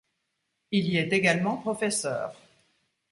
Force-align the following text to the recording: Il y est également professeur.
Il 0.71 0.85
y 0.89 0.97
est 0.97 1.13
également 1.13 1.57
professeur. 1.57 2.33